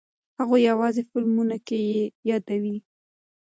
هغوی 0.39 0.61
یوازې 0.71 1.01
فلمونو 1.09 1.57
کې 1.67 1.77
یې 1.89 2.03
یادوي. 2.29 2.77